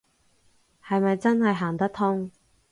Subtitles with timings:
[0.83, 2.31] 係咪真係行得通